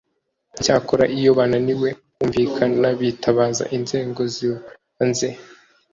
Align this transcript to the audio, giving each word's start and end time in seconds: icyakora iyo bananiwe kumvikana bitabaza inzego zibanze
icyakora 0.57 1.03
iyo 1.17 1.31
bananiwe 1.37 1.89
kumvikana 2.15 2.87
bitabaza 2.99 3.63
inzego 3.77 4.21
zibanze 4.35 5.29